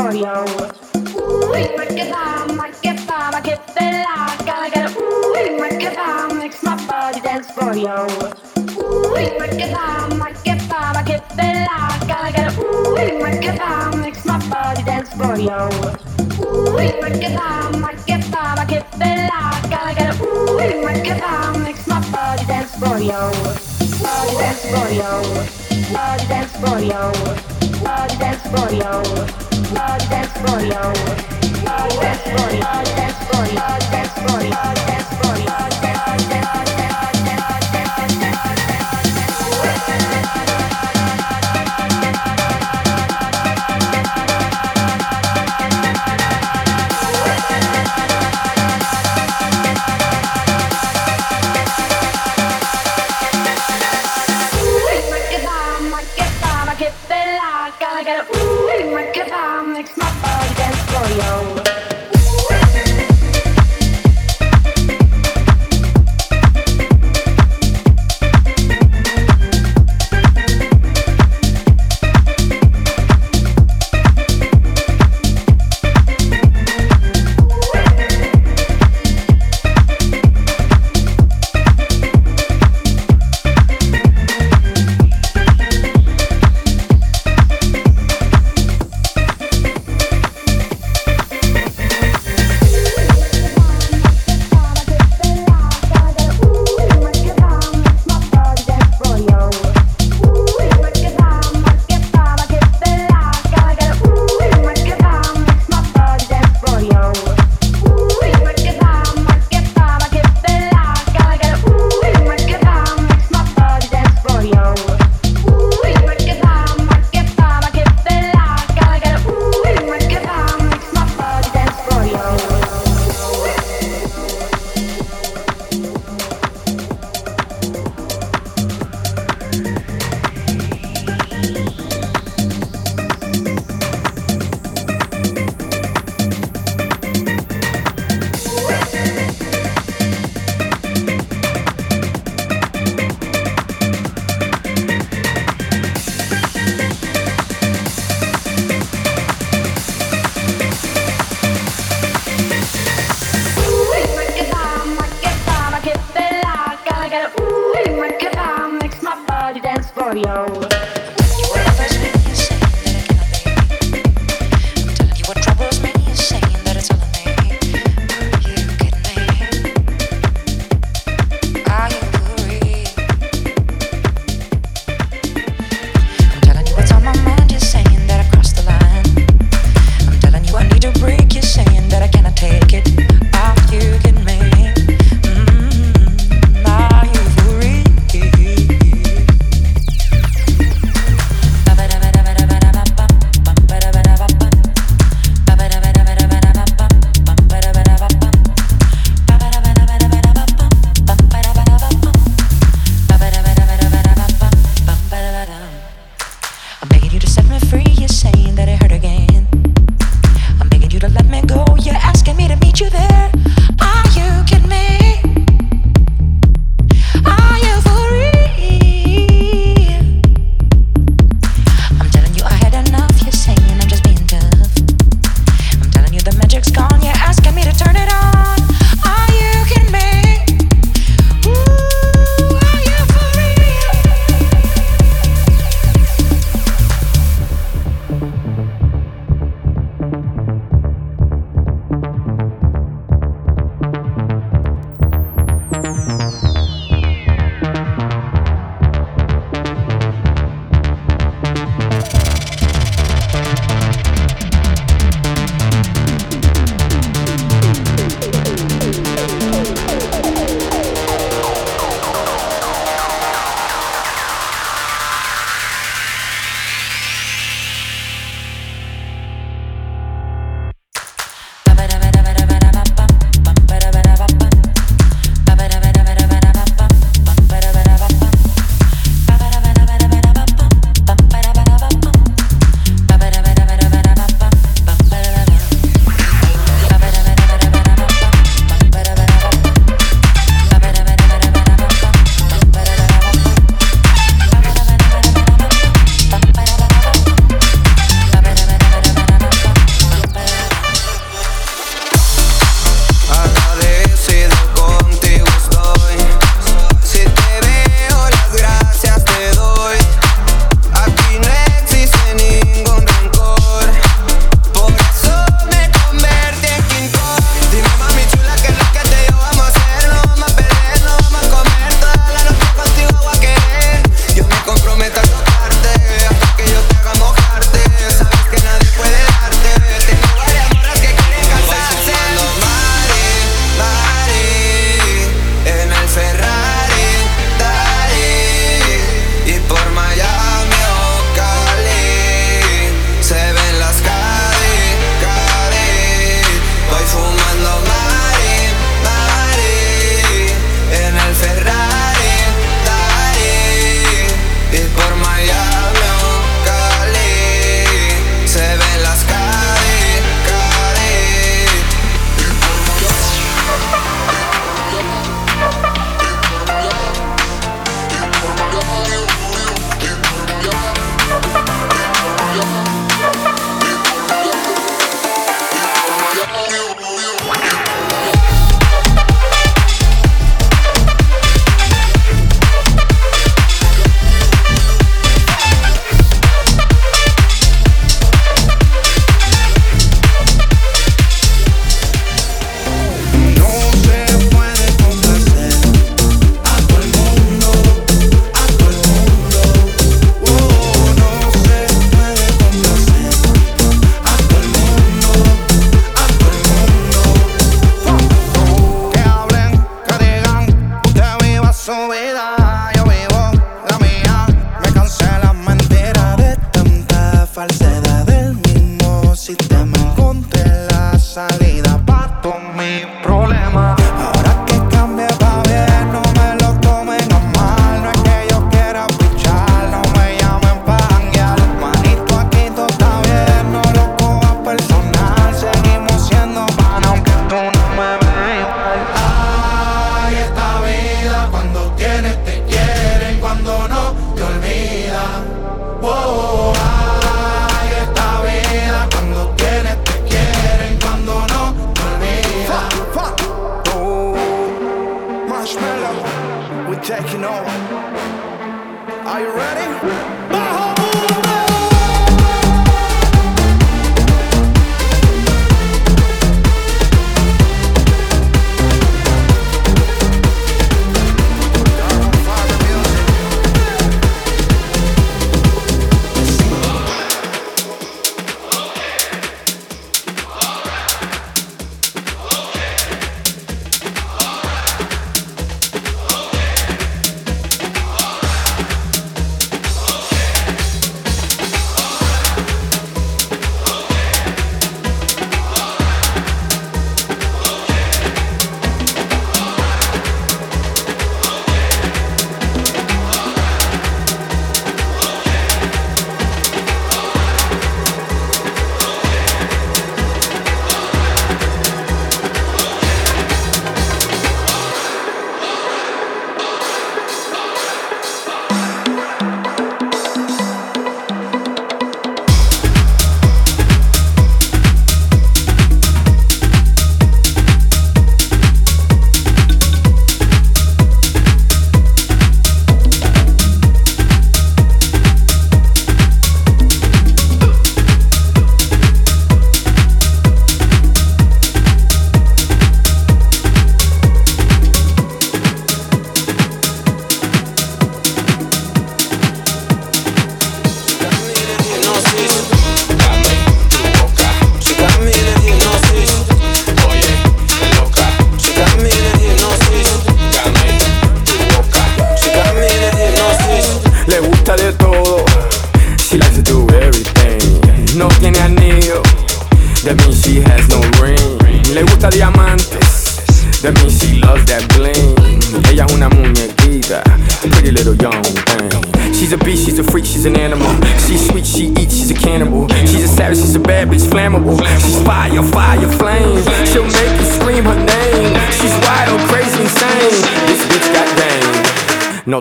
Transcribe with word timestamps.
Ooh, 0.00 0.06
make 1.76 1.90
it 1.92 2.10
bomb, 2.10 2.56
make 2.56 2.86
it 2.86 3.06
bomb, 3.06 3.34
I 3.34 3.40
get 3.44 3.66
the 3.66 4.06
gotta 4.46 4.70
get 4.70 4.90
a 4.90 4.98
ooh, 4.98 5.60
make 5.60 5.82
it 5.82 5.94
bomb, 5.94 6.38
makes 6.38 6.62
my 6.62 6.74
body 6.86 7.20
dance 7.20 7.50
for 7.50 7.74
you. 7.76 7.84
Ooh, 8.80 9.12
make 9.12 9.60
it 9.60 9.70
bomb, 9.74 10.18
make 10.18 10.46
it 10.46 10.68
bomb, 10.70 10.96
I 10.96 11.02
get 11.02 11.28
the 11.36 11.68
gotta 12.08 12.32
get 12.32 12.56
a 12.56 12.60
ooh, 12.62 12.94
make 13.22 13.44
it 13.44 13.58
bomb, 13.58 14.00
makes 14.00 14.24
my 14.24 14.38
body 14.48 14.82
dance 14.84 15.10
for 15.10 15.36
you. 15.36 15.50
Ooh, 16.40 16.72
make 16.72 17.22
it 17.22 17.36
bomb, 17.36 17.82
make 17.82 18.08
it 18.08 18.32
bomb, 18.32 18.58
I 18.58 18.64
get 18.64 18.90
the 18.92 19.28
gotta 19.68 19.94
get 19.94 20.18
a 20.18 20.24
ooh, 20.24 20.56
make 20.82 21.06
it 21.06 21.20
bomb, 21.20 21.62
makes 21.62 21.86
my 21.86 22.00
body 22.10 22.46
dance 22.46 22.74
for 22.74 22.98
you. 22.98 23.20
Body 24.00 24.32
dance 24.40 24.64
for 24.64 24.88
you. 24.96 25.12
Body 25.92 26.26
dance 26.26 26.56
for 26.56 26.78
you. 26.80 27.02
Body 27.84 28.16
dance 28.16 28.42
for 28.48 28.70
you. 28.72 29.49
Dance 29.74 30.32
for 30.38 30.60
you. 30.60 31.10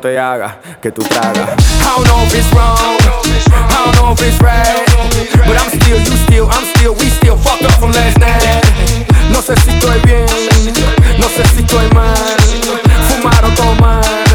Te 0.09 0.17
haga 0.17 0.59
que 0.81 0.91
tú 0.91 1.03
tragas. 1.03 1.49
I 1.81 1.95
don't 1.95 2.07
know 2.07 2.23
if 2.23 2.33
it's 2.33 2.51
wrong, 2.53 2.97
I 3.69 3.83
don't 3.85 3.95
know 3.95 4.13
if 4.13 4.21
it's 4.21 4.41
right, 4.41 4.85
but 5.45 5.55
I'm 5.55 5.69
still, 5.69 5.99
you 5.99 6.17
still, 6.25 6.49
I'm 6.49 6.65
still, 6.73 6.93
we 6.95 7.09
still 7.09 7.37
fucked 7.37 7.63
up 7.63 7.73
from 7.79 7.91
last 7.91 8.17
night. 8.17 8.65
No 9.31 9.41
sé 9.41 9.55
si 9.61 9.69
estoy 9.69 9.99
bien, 10.01 10.25
no 11.19 11.27
sé 11.29 11.43
si 11.53 11.61
estoy 11.61 11.87
mal, 11.93 12.37
fumar 13.07 13.43
o 13.45 13.49
tomar, 13.55 14.25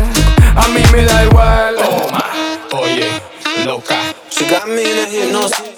a 0.55 0.69
mí 0.69 0.83
me 0.93 1.05
da 1.05 1.25
igual. 1.25 1.75
Toma, 1.77 2.25
oye, 2.73 3.11
loca, 3.65 3.97
she 4.31 4.47
got 4.47 4.69
me 4.69 4.83
in 4.83 4.99
a 4.99 5.07
hypnosis. 5.07 5.74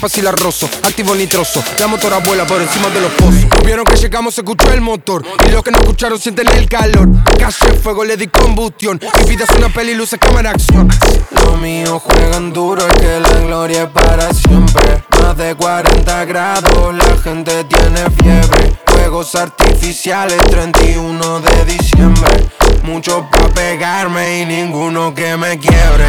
Y 0.00 0.22
la 0.22 0.30
rozo, 0.30 0.66
activo 0.84 1.12
nitroso. 1.12 1.62
La 1.80 1.88
motora 1.88 2.18
vuela 2.18 2.46
por 2.46 2.62
encima 2.62 2.88
de 2.88 3.00
los 3.00 3.10
pozos. 3.12 3.46
Vieron 3.64 3.84
que 3.84 3.96
llegamos, 3.96 4.32
se 4.32 4.42
escuchó 4.42 4.72
el 4.72 4.80
motor. 4.80 5.24
Y 5.46 5.50
los 5.50 5.62
que 5.64 5.72
no 5.72 5.78
escucharon 5.78 6.20
sienten 6.20 6.46
el 6.48 6.68
calor. 6.68 7.08
Calle 7.36 7.76
fuego, 7.82 8.04
le 8.04 8.16
di 8.16 8.28
combustión. 8.28 9.00
Mi 9.18 9.30
vida 9.30 9.44
es 9.44 9.50
una 9.56 9.68
peli, 9.70 9.94
luces, 9.94 10.20
cámara, 10.20 10.50
acción. 10.50 10.88
Los 11.32 11.58
míos 11.58 12.00
juegan 12.00 12.52
duro, 12.52 12.86
es 12.86 12.94
que 12.94 13.20
la 13.20 13.40
gloria 13.40 13.82
es 13.82 13.88
para 13.88 14.32
siempre. 14.32 15.02
Más 15.20 15.36
de 15.36 15.56
40 15.56 16.24
grados, 16.26 16.94
la 16.94 17.18
gente 17.18 17.64
tiene 17.64 18.08
fiebre. 18.22 18.78
Fuegos 18.86 19.34
artificiales, 19.34 20.38
31 20.48 21.40
de 21.40 21.64
diciembre. 21.64 22.46
Muchos 22.84 23.24
pa' 23.32 23.48
pegarme 23.48 24.42
y 24.42 24.46
ninguno 24.46 25.12
que 25.12 25.36
me 25.36 25.58
quiebre. 25.58 26.06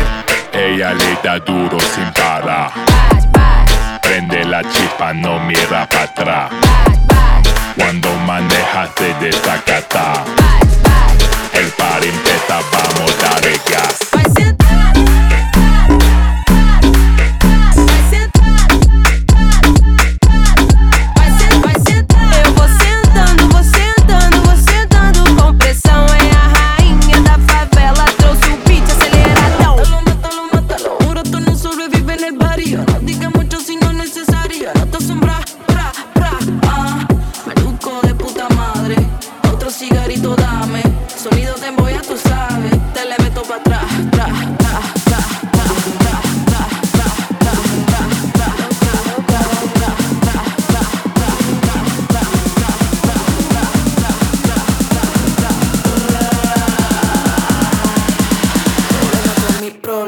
Ella 0.53 0.93
le 0.93 1.17
da 1.23 1.39
duro 1.39 1.79
sin 1.79 2.13
parar. 2.13 3.08
La 4.49 4.63
chispa, 4.63 5.13
no 5.13 5.39
mira 5.41 5.87
para 5.87 6.03
atrás. 6.05 6.51
Cuando 7.75 8.11
manejas 8.25 8.89
de 8.95 9.13
desacata. 9.25 10.25
El 11.53 11.67
par 11.73 12.03
empieza, 12.03 12.59
vamos 12.73 13.15
a 13.25 13.29
dar 13.29 13.43
gas. 13.69 14.08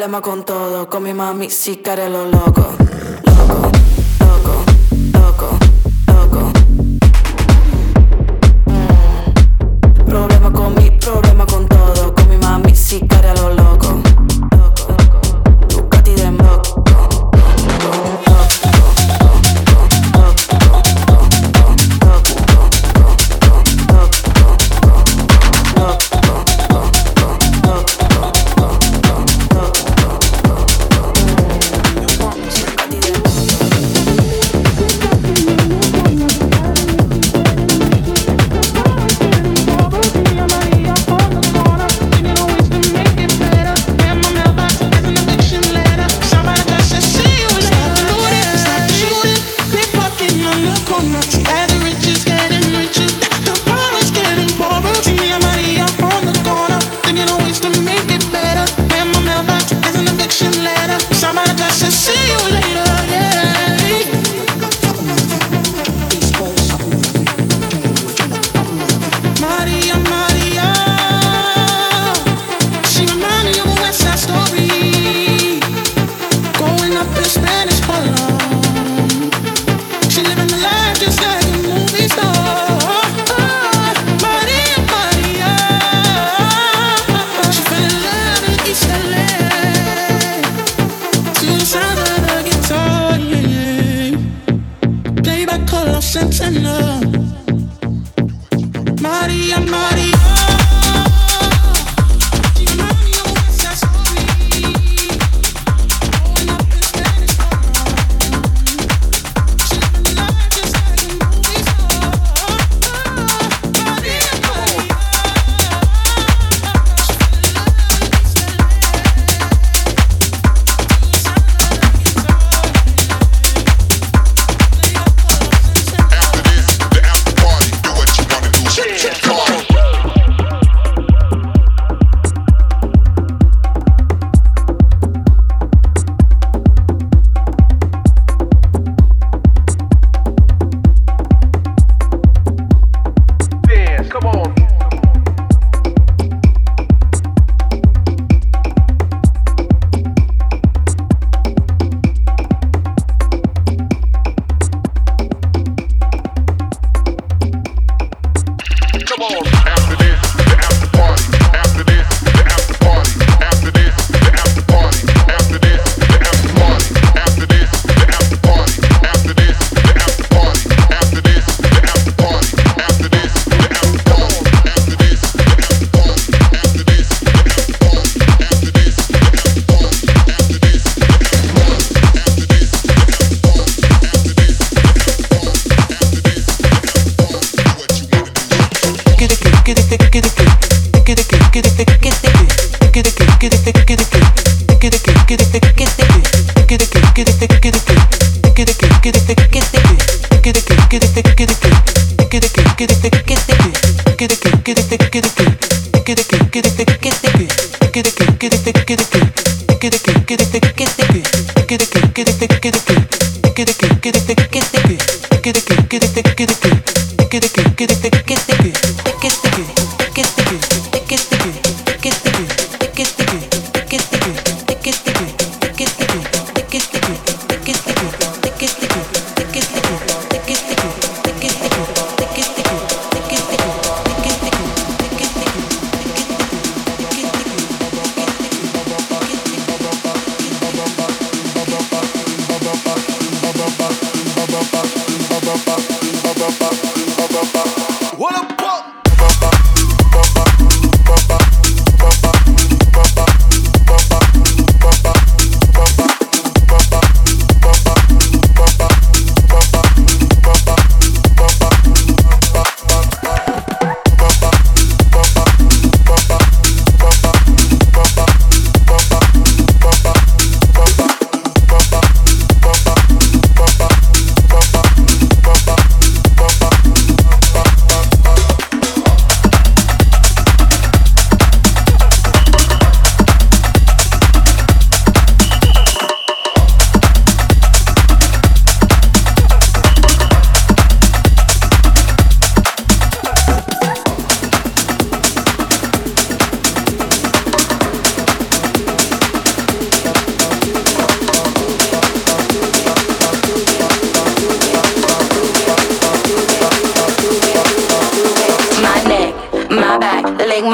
Con 0.09 0.43
todo, 0.43 0.89
con 0.89 1.03
mi 1.03 1.13
mami 1.13 1.51
sí 1.51 1.75
que 1.75 1.95
lo 2.09 2.25
loco, 2.25 2.73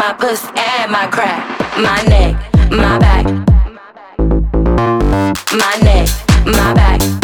my 0.07 0.13
pussy 0.13 0.47
and 0.55 0.89
my 0.89 1.05
crack, 1.07 1.43
my 1.77 2.01
neck, 2.03 2.33
my 2.71 2.97
back, 2.97 3.25
my 5.51 5.79
neck, 5.83 6.07
my 6.45 6.73
back, 6.73 7.16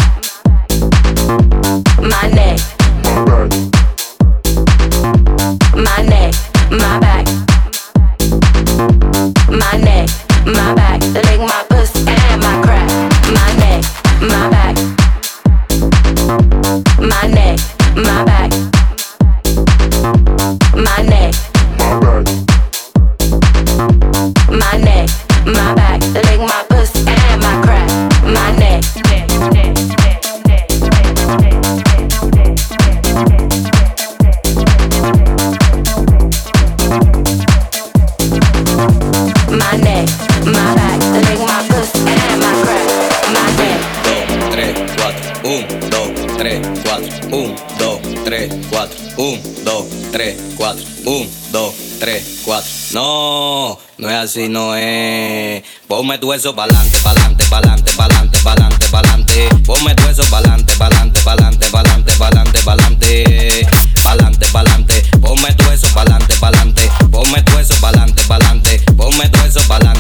Ponme 55.87 56.17
tu 56.17 56.33
eso 56.33 56.55
pa'lante, 56.55 56.97
pa'lante, 57.03 57.45
pa'lante, 57.45 57.91
pa'lante, 57.93 58.39
pa'lante, 58.43 58.87
pa'lante. 58.89 59.49
Ponme 59.65 59.93
tu 59.95 60.07
eso 60.07 60.23
pa'lante, 60.29 60.75
pa'lante, 60.75 61.19
pa'lante, 61.21 61.69
pa'lante, 61.69 62.13
pa'lante, 62.17 62.59
pa'lante. 62.63 63.67
Pa'lante, 64.03 64.45
pa'lante. 64.51 65.03
Ponme 65.21 65.53
tu 65.55 65.69
eso 65.71 65.87
pa'lante, 65.93 66.35
pa'lante. 66.39 66.89
Ponme 67.11 67.43
tu 67.43 67.57
eso 67.57 67.75
pa'lante, 67.79 68.23
pa'lante. 68.25 68.79
Ponme 68.97 69.29
tu 69.29 69.39
eso 69.45 69.61
pa'lante, 69.67 69.92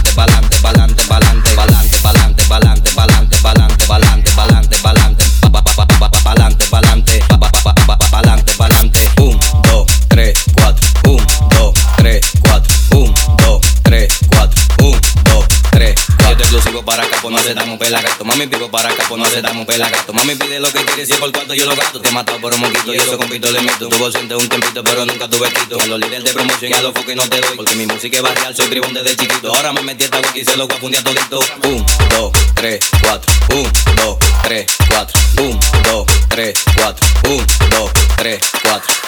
acá, 17.23 17.29
pues 17.29 17.33
no 17.33 17.39
aceptamos 17.39 17.79
pelagato. 17.79 18.25
Mami, 18.25 18.47
pico 18.47 18.69
para 18.69 18.89
acá, 18.89 19.03
pues 19.07 19.19
no 19.19 19.25
aceptamos 19.25 19.65
pelagato. 19.65 20.13
Mami, 20.13 20.35
pide 20.35 20.59
lo 20.59 20.71
que 20.71 20.83
quieres, 20.85 21.07
si 21.07 21.13
por 21.15 21.31
cuarto 21.31 21.53
yo 21.53 21.65
lo 21.65 21.75
gasto. 21.75 22.01
Te 22.01 22.09
he 22.09 22.11
matado 22.11 22.39
por 22.39 22.53
un 22.53 22.59
moquito 22.61 22.93
y 22.93 22.97
eso 22.97 23.17
compito 23.17 23.51
le 23.51 23.61
meto. 23.61 23.87
Tuvo 23.89 24.11
siente 24.11 24.35
un 24.35 24.47
tempito, 24.47 24.83
pero 24.83 25.05
nunca 25.05 25.27
tuve 25.29 25.49
quito. 25.49 25.79
A 25.79 25.85
los 25.87 25.99
líderes 25.99 26.25
de 26.25 26.33
promoción 26.33 26.71
y 26.71 26.73
a 26.73 26.81
los 26.81 26.93
foques 26.93 27.15
no 27.15 27.27
te 27.27 27.39
doy. 27.41 27.55
Porque 27.55 27.75
mi 27.75 27.85
música 27.85 28.17
es 28.17 28.23
barrial, 28.23 28.55
soy 28.55 28.67
bribón 28.67 28.93
desde 28.93 29.15
chiquito. 29.15 29.53
Ahora 29.55 29.73
me 29.73 29.81
metí 29.81 30.03
esta 30.03 30.19
wiki 30.19 30.41
y 30.41 30.45
se 30.45 30.57
lo 30.57 30.67
voy 30.67 30.95
a 30.95 31.03
todito. 31.03 31.39
1, 31.63 31.85
2, 32.09 32.31
3, 32.55 32.79
4, 33.01 33.33
1, 33.53 33.71
2, 33.95 34.17
3, 34.43 34.65
4, 34.89 35.21
1, 35.39 35.59
2, 35.85 36.05
3, 36.29 36.53
4, 36.77 37.07
1, 37.29 37.45
2, 37.69 37.91
3, 38.17 38.39
4, 38.41 38.52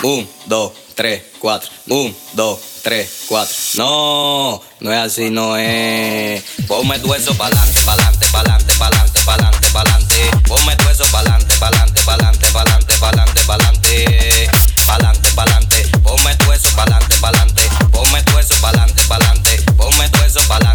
1, 0.03 0.27
2, 0.45 0.71
3, 0.95 1.23
4, 1.39 1.69
1, 1.87 2.15
2, 2.33 2.59
3, 2.83 3.09
4. 3.27 3.55
No, 3.75 4.61
no 4.79 4.93
es 4.93 4.99
así, 4.99 5.29
no 5.29 5.57
es. 5.57 6.43
Ponme 6.67 6.99
tu 6.99 7.13
eso 7.13 7.33
pa'lante, 7.35 7.81
pa'lante, 7.81 8.27
pa'lante, 8.31 8.73
pa'lante, 8.77 9.21
pa'lante, 9.25 9.69
pa'lante. 9.71 10.31
Ponme 10.47 10.75
tu 10.75 10.89
eso 10.89 11.05
pa'lante, 11.11 11.55
pa'lante, 11.57 12.01
pa'lante, 12.01 12.47
pa'lante, 12.51 12.97
pa'lante, 12.97 13.41
pa'lante. 13.45 14.49
Pa'lante, 14.85 15.31
pa'lante. 15.31 15.89
Ponme 16.03 16.35
tu 16.35 16.51
eso 16.51 16.69
pa'lante, 16.75 17.17
pa'lante. 17.17 17.69
Ponme 17.91 18.21
tu 18.23 18.37
eso 18.37 18.55
pa'lante, 18.61 19.03
pa'lante. 19.05 19.63
Ponme 19.77 20.09
pa'lante, 20.47 20.74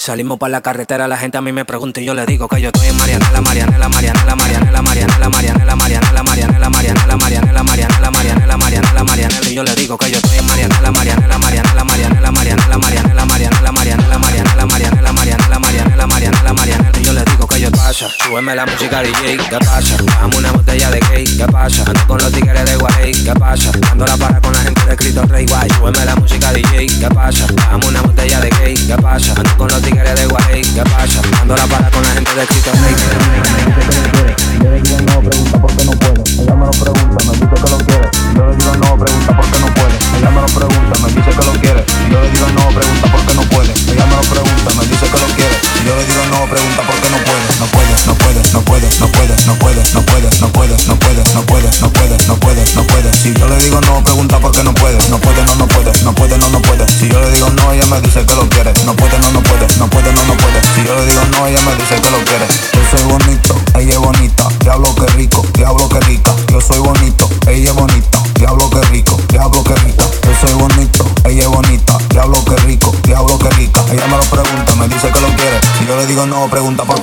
Salimos 0.00 0.38
para 0.38 0.52
la 0.52 0.62
carretera, 0.62 1.06
la 1.08 1.18
gente 1.18 1.36
a 1.36 1.42
mí 1.42 1.52
me 1.52 1.66
pregunta 1.66 2.00
y 2.00 2.06
yo 2.06 2.14
le 2.14 2.24
digo 2.24 2.48
que 2.48 2.58
yo 2.58 2.68
estoy 2.68 2.88
en 2.88 2.96
Marianela, 2.96 3.42
Marianela, 3.42 3.86
Marianela, 3.86 4.34
Marianela, 4.34 4.80
Marianela, 4.80 5.28
Marianela, 5.28 5.76
Marianela, 5.76 6.16
Marianela, 6.16 6.70
Marianela, 6.70 7.18
Marianela, 7.18 7.18
Marianela, 7.18 8.10
Marianela, 8.10 8.56
Marianela, 8.56 9.04
Marianela, 9.04 9.50
y 9.50 9.54
yo 9.54 9.62
le 9.62 9.74
digo 9.74 9.98
que 9.98 10.10
yo 10.10 10.16
estoy 10.16 10.38
en 10.38 10.46
Marianela, 10.46 10.90
Marianela, 10.90 11.36
Marianela, 11.36 11.84
Marianela, 11.84 12.30
Marianela, 12.32 12.78
Marianela, 12.78 13.26
Marianela, 13.26 13.66
Marianela, 13.66 14.16
Marianela, 14.16 14.66
Marianela, 14.66 15.16
Marianela, 15.16 15.58
Marianela, 15.58 16.06
Marianela, 16.06 16.52
Marianela, 16.54 16.98
y 16.98 17.04
yo 17.04 17.12
le 17.12 17.24
digo 17.24 17.46
que 17.46 17.60
yo 17.60 17.70
pasa, 17.70 18.08
súbeme 18.24 18.54
la 18.54 18.64
música 18.64 19.02
DJ, 19.02 19.36
¿qué 19.36 19.58
pasa? 19.58 19.96
Dame 20.02 20.34
una 20.38 20.52
botella 20.52 20.90
de 20.90 21.00
cake, 21.00 21.36
¿qué 21.36 21.46
pasa? 21.52 21.84
Ando 21.86 22.06
con 22.06 22.16
los 22.16 22.32
tigres 22.32 22.64
de 22.64 22.76
Guay, 22.76 23.12
¿qué 23.12 23.34
pasa? 23.34 23.70
Dando 23.78 24.06
la 24.06 24.16
para 24.16 24.40
con 24.40 24.54
la 24.54 24.60
gente 24.60 24.80
de 24.86 24.96
Cristo 24.96 25.22
Rey 25.26 25.44
Guay, 25.44 25.68
súbeme 25.76 26.04
la 26.06 26.16
música 26.16 26.52
DJ, 26.54 26.86
¿qué 26.86 27.08
pasa? 27.14 27.46
Dame 27.54 27.86
una 27.86 28.00
botella 28.00 28.40
de 28.40 28.48
cake, 28.48 28.86
¿qué 28.86 28.96
pasa? 28.96 29.34
Ando 29.36 29.56
con 29.58 29.70
Dando 31.50 31.62
la 31.62 31.68
para 31.68 31.90
con 31.90 32.02
la 32.04 32.10
gente 32.10 32.32
de 32.32 32.46
Cristo 32.46 33.59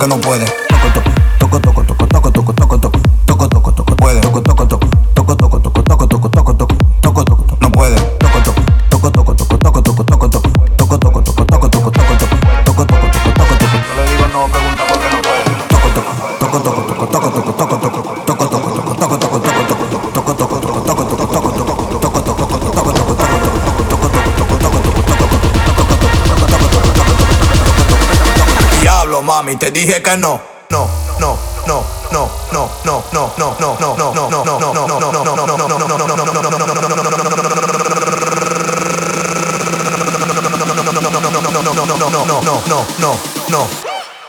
no 0.07 0.19
puede. 0.21 0.56
Te 29.55 29.71
dije 29.71 30.01
que 30.03 30.17
no, 30.17 30.41
no, 30.69 30.89
no, 31.19 31.37
no, 31.65 31.83
no, 32.11 32.29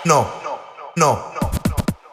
no, 0.04 0.28
no, 0.94 1.27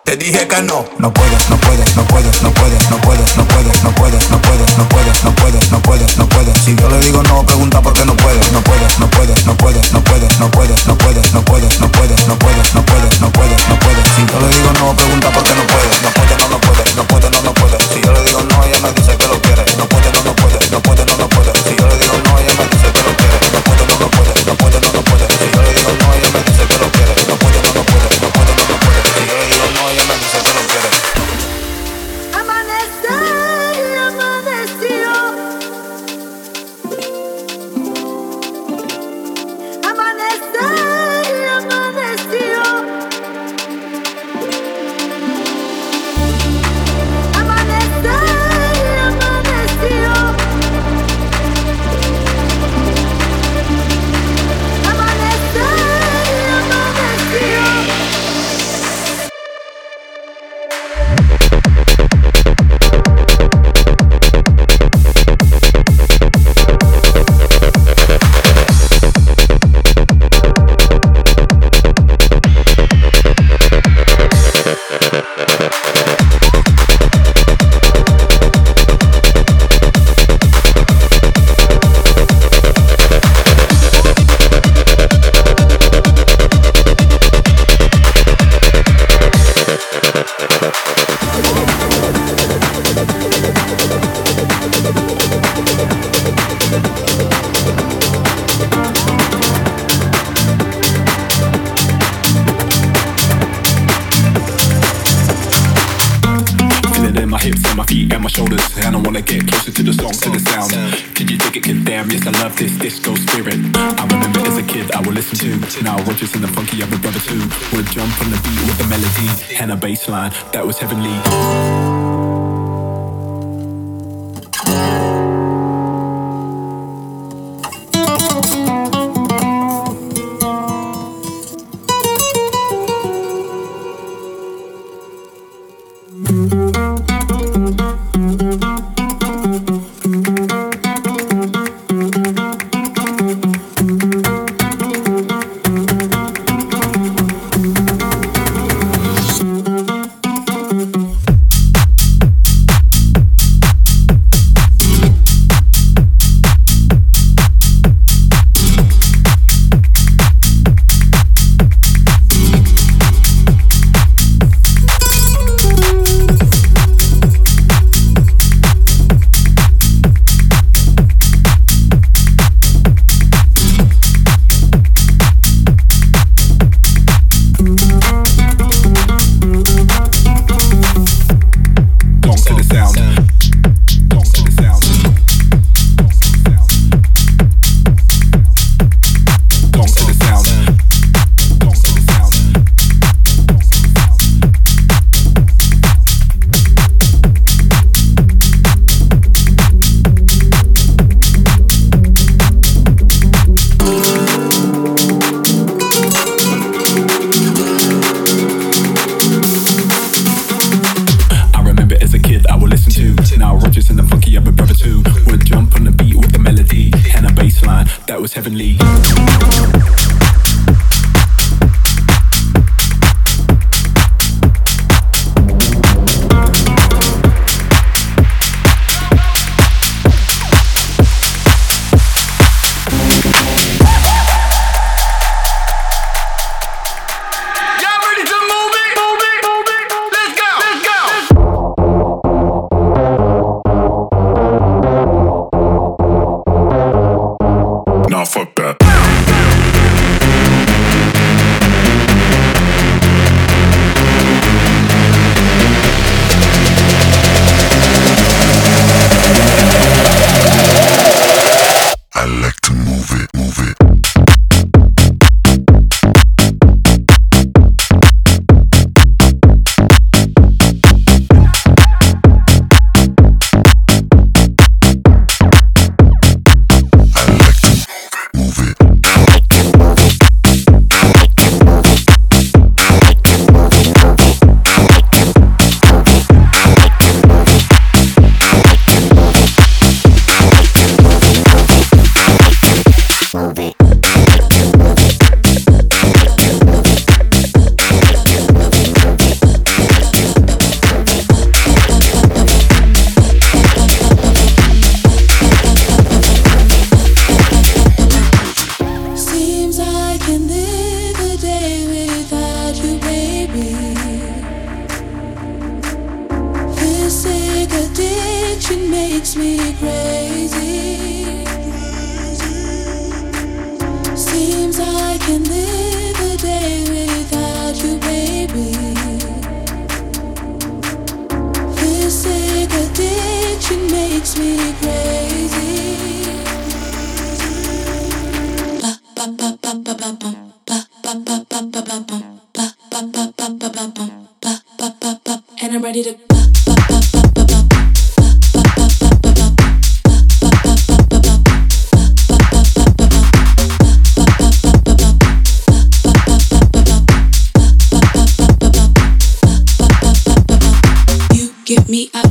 Te 0.06 0.15
dije 0.18 0.48
que 0.48 0.62
no. 0.62 0.86
No 1.00 1.12
puedes, 1.12 1.50
no 1.50 1.58
puedes, 1.58 1.96
no 1.98 2.04
puedes, 2.06 2.44
no 2.44 2.52
puedes, 2.54 2.91
no 2.91 2.98
puedes, 3.02 3.36
no 3.38 3.44
puedes, 3.48 3.84
no 3.84 3.91
puedes, 3.96 4.30
no 4.30 4.38
puedes, 4.38 4.78
no 4.78 4.88
puedes, 4.88 5.24
no 5.24 5.32
puedes, 5.34 5.72
no 5.72 5.82
puedes, 5.82 6.18
no 6.20 6.30
puedes. 6.30 6.58
Si 6.60 6.76
yo 6.76 6.88
le 6.89 7.00
digo 7.00 7.24
no, 7.24 7.44
pregunta 7.44 7.82
por 7.82 7.91
qué 7.94 8.06
no 8.06 8.15
puedes, 8.15 8.52
no 8.52 8.62
puedes, 8.62 9.00
no 9.00 9.10
puedes, 9.10 9.48
no 9.48 9.58
puedes, 9.58 9.91
no 9.94 10.04
puedes, 10.04 10.38
no 10.38 10.46
puedes, 10.46 10.86
no 10.86 10.96
puedes, 10.96 11.34
no 11.34 11.44
puedes, 11.44 11.82
no 11.82 11.89
puedes, 11.89 12.28
no 12.28 12.38
puedes, 12.38 12.76
no 12.76 12.86
puedes, 12.86 13.20
no 13.20 13.32
puedes, 13.32 13.68
no 13.68 13.80
puedes. 13.80 14.08
Si 14.15 14.26
yo 14.32 14.39
le 14.41 14.50
digo 14.56 14.72
no, 14.74 14.96
pregunta 14.96 15.32
por 15.32 15.44
qué 15.44 15.56
no 15.56 15.65
puedes, 15.65 16.02
no 16.04 16.10
puedes, 16.12 16.38
no, 16.38 16.50
no 16.50 16.62
puedes, 16.62 16.96
no 16.96 17.04
puedes, 17.08 17.32
no, 17.32 17.41
no 17.41 17.54
puedes. 17.56 17.75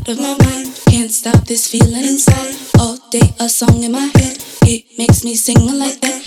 Out 0.05 0.19
of 0.19 0.19
my 0.19 0.45
mind. 0.45 0.69
Can't 0.91 1.11
stop 1.11 1.45
this 1.45 1.67
feeling 1.67 2.05
inside. 2.05 2.55
All 2.79 2.99
day 3.11 3.33
a 3.41 3.49
song 3.49 3.83
in 3.83 3.93
my 3.93 4.11
head. 4.17 4.37
It 4.63 4.85
makes 4.99 5.25
me 5.25 5.35
sing 5.35 5.57
like 5.79 6.01
that. 6.01 6.21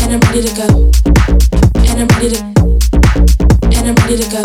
And 0.00 0.12
I'm 0.12 0.20
ready 0.28 0.42
to 0.42 0.52
go. 0.52 0.68
And 1.88 1.96
I'm 2.00 2.08
ready 2.16 2.36
to. 2.36 2.40
And 3.72 3.88
I'm 3.88 3.96
ready 4.04 4.16
to 4.20 4.28
go. 4.28 4.42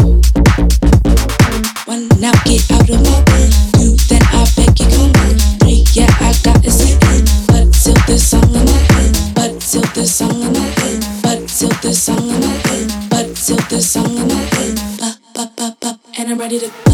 One 1.86 2.08
now 2.20 2.32
get 2.46 2.64
out 2.72 2.90
of 2.90 3.02
my 3.04 3.24
bed. 3.28 3.52
Two 3.76 3.96
then 4.08 4.24
I 4.24 4.48
beg 4.56 4.80
you 4.80 4.88
come 4.96 5.12
in. 5.28 5.38
Three 5.60 5.84
yeah 5.94 6.08
I 6.22 6.32
got 6.44 6.64
to 6.64 6.72
say. 6.72 6.96
But 7.48 7.76
still 7.76 7.98
this 8.08 8.30
song 8.30 8.56
in 8.56 8.66
my 8.66 8.82
head. 8.94 9.36
But 9.36 9.62
still 9.62 9.84
this 9.94 10.16
song 10.16 10.40
in 10.40 10.54
my 10.54 10.60
head. 10.80 11.04
But 11.24 11.50
still 11.50 11.76
this 11.82 12.04
song 12.04 12.30
in 12.30 12.40
my 12.40 12.56
head. 12.70 13.10
But 13.10 13.36
still 13.38 13.60
this 13.70 13.92
song 13.92 14.16
in 14.16 14.28
my 14.28 14.44
head. 14.56 14.80
Ba 15.36 15.52
ba 15.58 15.76
ba. 15.82 16.00
And 16.18 16.32
I'm 16.32 16.38
ready 16.38 16.60
to. 16.60 16.91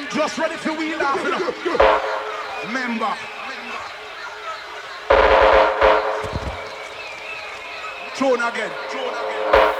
Them 0.00 0.08
just 0.12 0.36
ready 0.36 0.56
for 0.56 0.72
wheel 0.72 1.00
off. 1.00 1.16
You 1.24 1.30
know. 1.30 2.00
Remember. 2.66 3.14
Throne 8.14 8.42
again. 8.42 8.70
Throne 8.90 9.08
again. 9.08 9.75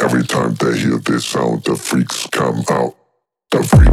Every 0.00 0.24
time 0.24 0.54
they 0.54 0.78
hear 0.78 0.98
this 0.98 1.26
sound, 1.26 1.64
the 1.64 1.76
freaks 1.76 2.26
come 2.28 2.64
out. 2.70 2.94
The 3.50 3.62
freaks. 3.62 3.87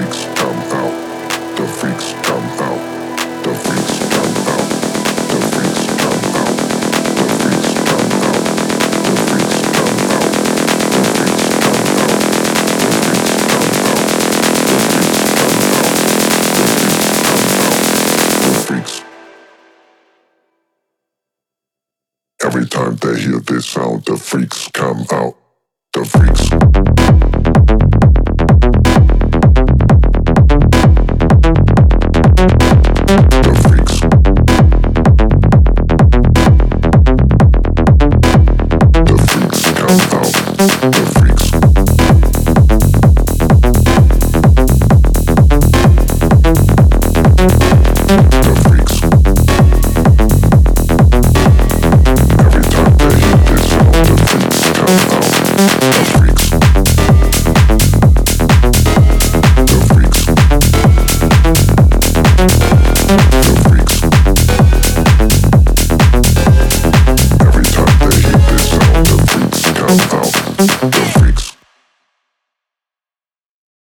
streets. 0.00 0.29